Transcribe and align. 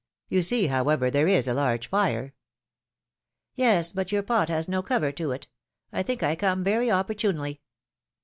You 0.29 0.41
see, 0.41 0.65
however, 0.65 1.11
there 1.11 1.27
is 1.27 1.47
a 1.47 1.53
large 1.53 1.85
fire!" 1.85 2.33
Yes, 3.53 3.91
but 3.93 4.11
your 4.11 4.23
pot 4.23 4.49
has 4.49 4.67
no 4.67 4.81
cover 4.81 5.11
to 5.11 5.29
it; 5.29 5.47
I 5.93 6.01
think 6.01 6.23
I 6.23 6.29
have 6.29 6.39
come 6.39 6.63
very 6.63 6.89
opportunely." 6.89 7.61